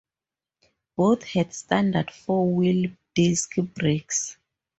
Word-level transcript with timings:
Both 0.95 1.21
had 1.25 1.53
standard 1.53 2.09
four-wheel 2.09 2.89
disc 3.13 3.53
brakes. 3.75 4.35